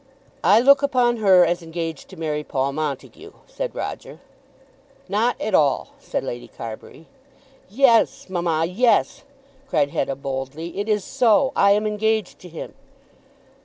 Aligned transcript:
"I 0.43 0.59
look 0.59 0.81
upon 0.81 1.17
her 1.17 1.45
as 1.45 1.61
engaged 1.61 2.09
to 2.09 2.17
marry 2.17 2.43
Paul 2.43 2.73
Montague," 2.73 3.33
said 3.45 3.75
Roger. 3.75 4.17
"Not 5.07 5.39
at 5.39 5.53
all," 5.53 5.91
said 5.99 6.23
Lady 6.23 6.47
Carbury. 6.47 7.05
"Yes; 7.69 8.27
mamma, 8.27 8.65
yes," 8.65 9.23
cried 9.67 9.91
Hetta 9.91 10.15
boldly. 10.15 10.75
"It 10.79 10.89
is 10.89 11.03
so. 11.03 11.51
I 11.55 11.73
am 11.73 11.85
engaged 11.85 12.39
to 12.39 12.49
him." 12.49 12.73